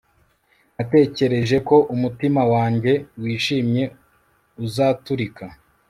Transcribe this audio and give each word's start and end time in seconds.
natekereje 0.75 1.57
ko 1.67 1.75
umutima 1.95 2.41
wanjye 2.53 2.93
wishimye 3.21 3.83
uzaturika 4.65 5.45